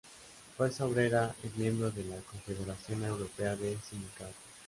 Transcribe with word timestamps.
Fuerza 0.57 0.87
Obrera 0.87 1.35
es 1.43 1.55
miembro 1.57 1.91
de 1.91 2.03
la 2.05 2.15
Confederación 2.21 3.05
Europea 3.05 3.55
de 3.55 3.77
Sindicatos. 3.87 4.33